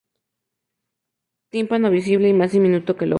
Tímpano 1.49 1.91
visible 1.91 2.27
y 2.29 2.33
más 2.33 2.53
diminuto 2.53 2.95
que 2.97 3.03
el 3.05 3.09
ojo. 3.09 3.09